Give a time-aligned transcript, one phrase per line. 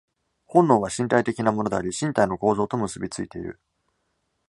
[0.47, 3.59] 本能は身体的なものであり、身体の構造と結び付いている。